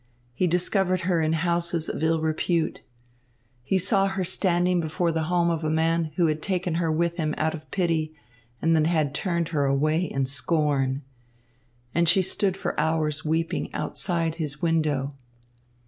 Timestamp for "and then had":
8.63-9.13